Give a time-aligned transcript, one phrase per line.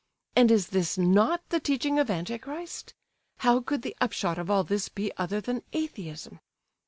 [0.35, 2.95] _And is this not the teaching of Anti Christ?
[3.41, 6.39] How could the upshot of all this be other than Atheism?